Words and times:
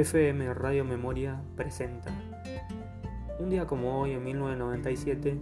FM 0.00 0.54
Radio 0.54 0.82
Memoria 0.82 1.42
presenta. 1.56 2.10
Un 3.38 3.50
día 3.50 3.66
como 3.66 4.00
hoy, 4.00 4.12
en 4.12 4.24
1997, 4.24 5.38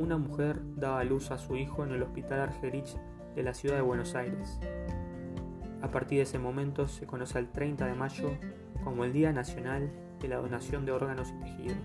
una 0.00 0.18
mujer 0.18 0.58
daba 0.74 1.04
luz 1.04 1.30
a 1.30 1.38
su 1.38 1.54
hijo 1.54 1.84
en 1.84 1.92
el 1.92 2.02
Hospital 2.02 2.40
Argerich 2.40 2.96
de 3.36 3.42
la 3.44 3.54
ciudad 3.54 3.76
de 3.76 3.82
Buenos 3.82 4.16
Aires. 4.16 4.58
A 5.80 5.92
partir 5.92 6.18
de 6.18 6.22
ese 6.24 6.40
momento 6.40 6.88
se 6.88 7.06
conoce 7.06 7.38
el 7.38 7.50
30 7.50 7.86
de 7.86 7.94
mayo 7.94 8.32
como 8.82 9.04
el 9.04 9.12
Día 9.12 9.32
Nacional 9.32 9.92
de 10.20 10.26
la 10.26 10.38
Donación 10.38 10.84
de 10.84 10.90
Órganos 10.90 11.28
y 11.30 11.44
Tejidos. 11.44 11.78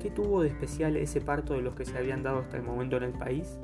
¿Qué 0.00 0.10
tuvo 0.10 0.42
de 0.42 0.48
especial 0.48 0.96
ese 0.96 1.20
parto 1.20 1.54
de 1.54 1.62
los 1.62 1.76
que 1.76 1.84
se 1.84 1.96
habían 1.96 2.24
dado 2.24 2.40
hasta 2.40 2.56
el 2.56 2.64
momento 2.64 2.96
en 2.96 3.04
el 3.04 3.12
país? 3.12 3.60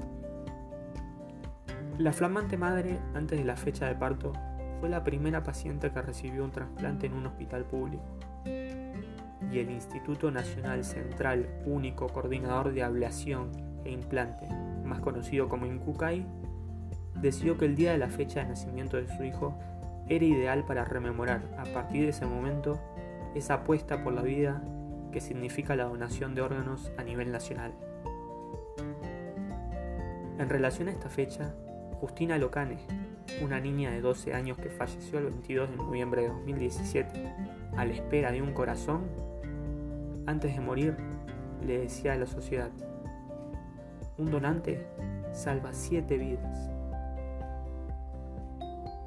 La 1.99 2.13
flamante 2.13 2.57
madre, 2.57 3.01
antes 3.15 3.37
de 3.37 3.45
la 3.45 3.57
fecha 3.57 3.87
de 3.87 3.97
parto, 3.97 4.33
fue 4.83 4.89
la 4.89 5.05
primera 5.05 5.45
paciente 5.45 5.93
que 5.93 6.03
recibió 6.03 6.43
un 6.43 6.51
trasplante 6.51 7.07
en 7.07 7.13
un 7.13 7.25
hospital 7.25 7.65
público. 7.65 8.03
Y 8.45 9.61
el 9.61 9.71
Instituto 9.71 10.33
Nacional 10.33 10.83
Central 10.83 11.49
Único 11.67 12.09
Coordinador 12.09 12.73
de 12.73 12.83
Ablación 12.83 13.53
e 13.85 13.93
Implante, 13.93 14.49
más 14.85 14.99
conocido 14.99 15.49
como 15.49 15.67
INCUCAI, 15.67 16.27
decidió 17.15 17.57
que 17.57 17.67
el 17.67 17.77
día 17.77 17.93
de 17.93 17.99
la 17.99 18.09
fecha 18.09 18.41
de 18.41 18.49
nacimiento 18.49 18.97
de 18.97 19.07
su 19.07 19.23
hijo 19.23 19.57
era 20.09 20.25
ideal 20.25 20.65
para 20.65 20.85
rememorar 20.85 21.43
a 21.59 21.73
partir 21.73 22.03
de 22.03 22.09
ese 22.09 22.27
momento 22.27 22.81
esa 23.37 23.55
apuesta 23.55 24.03
por 24.03 24.13
la 24.15 24.23
vida 24.23 24.65
que 25.13 25.21
significa 25.21 25.77
la 25.77 25.85
donación 25.85 26.35
de 26.35 26.43
órganos 26.43 26.91
a 26.99 27.05
nivel 27.05 27.31
nacional. 27.31 27.73
En 30.41 30.49
relación 30.49 30.89
a 30.89 30.91
esta 30.91 31.09
fecha, 31.09 31.55
Justina 32.01 32.37
Locane, 32.37 32.79
una 33.43 33.61
niña 33.61 33.91
de 33.91 34.01
12 34.01 34.35
años 34.35 34.59
que 34.59 34.69
falleció 34.69 35.19
el 35.19 35.27
22 35.27 35.71
de 35.71 35.77
noviembre 35.77 36.23
de 36.23 36.29
2017 36.29 37.35
a 37.77 37.85
la 37.85 37.93
espera 37.93 38.33
de 38.33 38.43
un 38.43 38.53
corazón, 38.53 39.03
antes 40.27 40.55
de 40.55 40.61
morir 40.61 40.97
le 41.67 41.79
decía 41.79 42.13
a 42.13 42.17
la 42.17 42.27
sociedad, 42.27 42.71
un 44.19 44.31
donante 44.31 44.87
salva 45.33 45.73
siete 45.73 46.19
vidas. 46.19 46.71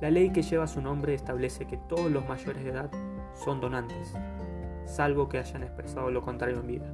La 0.01 0.11
ley 0.11 0.31
que 0.31 0.41
lleva 0.41 0.67
su 0.67 0.81
nombre 0.81 1.13
establece 1.13 1.65
que 1.65 1.77
todos 1.77 2.11
los 2.11 2.27
mayores 2.27 2.63
de 2.63 2.71
edad 2.71 2.91
son 3.33 3.61
donantes, 3.61 4.13
salvo 4.85 5.29
que 5.29 5.39
hayan 5.39 5.63
expresado 5.63 6.11
lo 6.11 6.21
contrario 6.21 6.59
en 6.59 6.67
vida. 6.67 6.93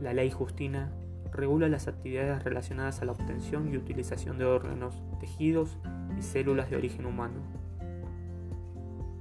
La 0.00 0.12
ley 0.12 0.30
Justina 0.30 0.92
regula 1.32 1.68
las 1.68 1.88
actividades 1.88 2.42
relacionadas 2.42 3.02
a 3.02 3.04
la 3.04 3.12
obtención 3.12 3.72
y 3.72 3.76
utilización 3.76 4.38
de 4.38 4.44
órganos, 4.44 5.02
tejidos 5.20 5.78
y 6.18 6.22
células 6.22 6.70
de 6.70 6.76
origen 6.76 7.06
humano. 7.06 7.34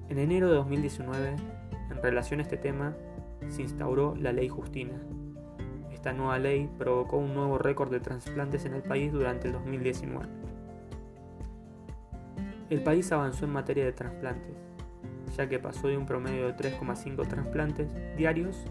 En 0.10 0.20
enero 0.20 0.50
de 0.50 0.56
2019, 0.56 1.36
en 1.92 2.04
relación 2.04 2.40
a 2.40 2.44
este 2.44 2.58
tema, 2.58 2.96
se 3.50 3.62
instauró 3.62 4.16
la 4.16 4.32
Ley 4.32 4.50
Justina. 4.50 5.00
Esta 5.92 6.14
nueva 6.14 6.38
ley 6.38 6.70
provocó 6.78 7.18
un 7.18 7.34
nuevo 7.34 7.58
récord 7.58 7.90
de 7.90 8.00
trasplantes 8.00 8.66
en 8.66 8.76
el 8.76 8.84
país 8.84 9.12
durante 9.12 9.48
el 9.48 9.54
2019. 9.54 10.28
El 12.70 12.84
país 12.84 13.12
avanzó 13.12 13.46
en 13.46 13.54
materia 13.54 13.86
de 13.86 13.92
trasplantes, 13.92 14.56
ya 15.36 15.48
que 15.48 15.60
pasó 15.60 15.88
de 15.88 15.98
un 15.98 16.06
promedio 16.06 16.48
de 16.48 16.56
3,5 16.56 17.28
trasplantes 17.28 17.88
diarios 18.18 18.66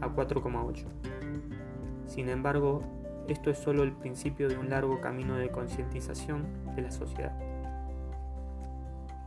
a 0.00 0.08
4,8. 0.08 0.84
Sin 2.10 2.28
embargo, 2.28 2.82
esto 3.28 3.50
es 3.50 3.58
solo 3.58 3.84
el 3.84 3.92
principio 3.92 4.48
de 4.48 4.58
un 4.58 4.68
largo 4.68 5.00
camino 5.00 5.36
de 5.36 5.48
concientización 5.48 6.44
de 6.74 6.82
la 6.82 6.90
sociedad. 6.90 7.32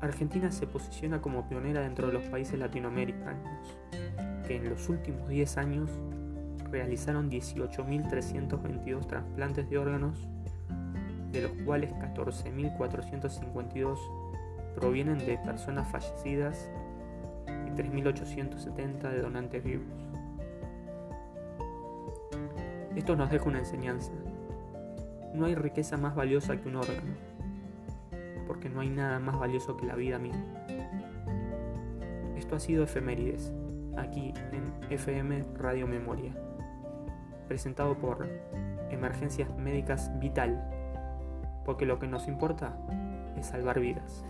Argentina 0.02 0.52
se 0.52 0.68
posiciona 0.68 1.22
como 1.22 1.48
pionera 1.48 1.80
dentro 1.80 2.08
de 2.08 2.14
los 2.14 2.26
países 2.26 2.60
latinoamericanos, 2.60 3.78
que 4.46 4.58
en 4.58 4.70
los 4.70 4.90
últimos 4.90 5.30
10 5.30 5.58
años 5.58 5.90
realizaron 6.70 7.32
18.322 7.32 9.08
trasplantes 9.08 9.70
de 9.70 9.78
órganos, 9.78 10.28
de 11.32 11.44
los 11.44 11.54
cuales 11.64 11.94
14.452 11.94 13.98
provienen 14.76 15.20
de 15.20 15.38
personas 15.38 15.90
fallecidas 15.90 16.70
y 17.48 17.72
3.870 17.80 19.10
de 19.10 19.22
donantes 19.22 19.64
vivos. 19.64 20.13
Esto 22.96 23.16
nos 23.16 23.30
deja 23.32 23.46
una 23.46 23.60
enseñanza. 23.60 24.12
No 25.34 25.46
hay 25.46 25.56
riqueza 25.56 25.98
más 25.98 26.16
valiosa 26.16 26.58
que 26.58 26.70
un 26.70 26.76
órgano, 26.76 27.16
porque 28.48 28.70
no 28.70 28.82
hay 28.82 28.90
nada 28.90 29.20
más 29.20 29.40
valioso 29.40 29.78
que 29.78 29.86
la 29.86 29.96
vida 29.96 30.20
misma. 30.20 30.46
Esto 32.38 32.56
ha 32.56 32.60
sido 32.60 32.84
Efemérides, 32.84 33.52
aquí 33.98 34.34
en 34.52 34.72
FM 34.92 35.44
Radio 35.58 35.88
Memoria, 35.88 36.34
presentado 37.48 37.98
por 37.98 38.28
Emergencias 38.92 39.56
Médicas 39.58 40.12
Vital, 40.20 40.64
porque 41.66 41.86
lo 41.86 41.98
que 41.98 42.08
nos 42.08 42.28
importa 42.28 42.78
es 43.38 43.48
salvar 43.48 43.80
vidas. 43.80 44.24